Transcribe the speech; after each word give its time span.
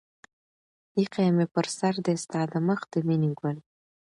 اىښى 0.97 1.25
مې 1.35 1.45
پر 1.53 1.65
سر 1.77 1.93
دى 2.05 2.15
ستا 2.23 2.41
د 2.51 2.53
مخ 2.67 2.79
د 2.91 2.95
مينې 3.07 3.29
گل 3.39 3.57